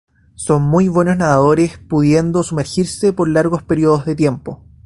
[0.33, 4.63] Son muy buenos nadadores, pudiendo sumergirse por largos periodos de tiempo.